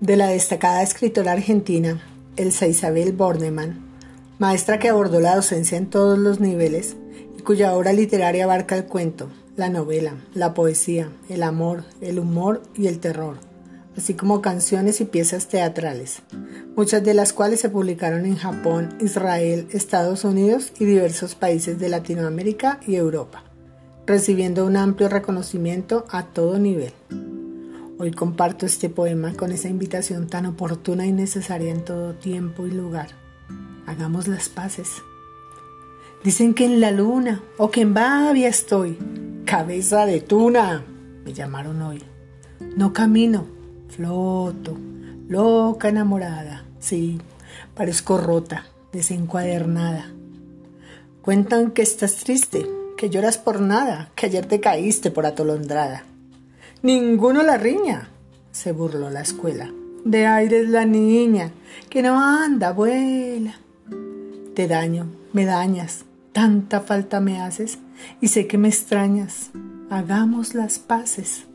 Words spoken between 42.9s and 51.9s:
camino, floto, loca enamorada. Sí, parezco rota, desencuadernada. Cuentan que